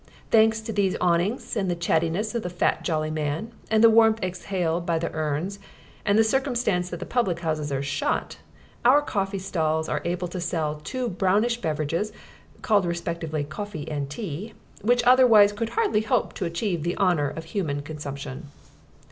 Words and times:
Thanks 0.31 0.61
to 0.61 0.73
these 0.73 0.95
awnings, 0.99 1.55
and 1.55 1.69
the 1.69 1.75
chattiness 1.75 2.33
of 2.33 2.41
the 2.41 2.49
fat, 2.49 2.83
jolly 2.83 3.11
man, 3.11 3.51
and 3.69 3.83
the 3.83 3.89
warmth 3.91 4.17
exhaled 4.23 4.83
by 4.83 4.97
the 4.97 5.13
urns, 5.13 5.59
and 6.07 6.17
the 6.17 6.23
circumstance 6.23 6.89
that 6.89 6.99
the 6.99 7.05
public 7.05 7.41
houses 7.41 7.71
are 7.71 7.83
shut, 7.83 8.39
our 8.83 9.03
coffee 9.03 9.37
stalls 9.37 9.87
are 9.87 10.01
able 10.03 10.27
to 10.29 10.41
sell 10.41 10.81
two 10.83 11.07
brownish 11.07 11.57
beverages, 11.61 12.11
called 12.63 12.87
respectively 12.87 13.43
coffee 13.43 13.87
and 13.91 14.09
tea, 14.09 14.55
which 14.81 15.03
otherwise 15.05 15.51
could 15.53 15.69
hardly 15.69 16.01
hope 16.01 16.33
to 16.33 16.45
achieve 16.45 16.81
the 16.81 16.97
honour 16.97 17.29
of 17.29 17.43
human 17.45 17.83
consumption. 17.83 18.47